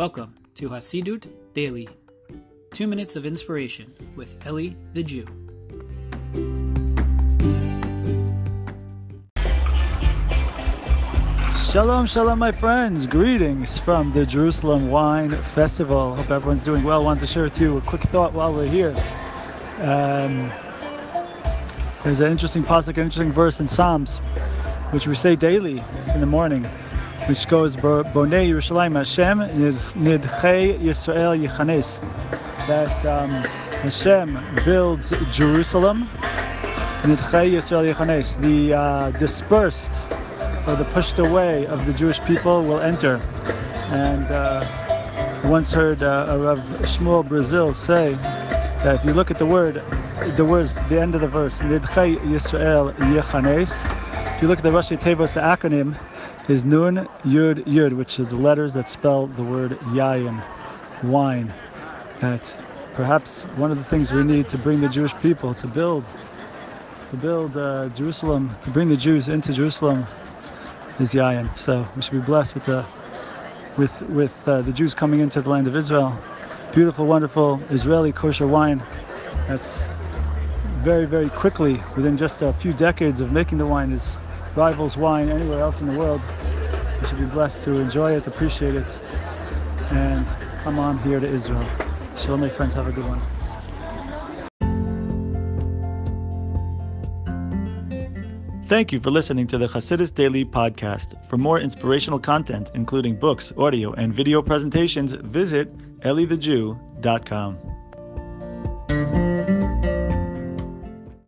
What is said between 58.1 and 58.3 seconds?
are